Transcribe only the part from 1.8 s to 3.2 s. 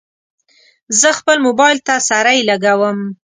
ته سرۍ لګوم.